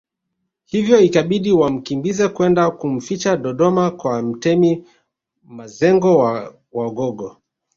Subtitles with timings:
[0.65, 4.83] Hivyo ikabidi wamkimbize kwenda kumficha Dodoma kwa Mtemi
[5.43, 7.37] Mazengo wa Wagogo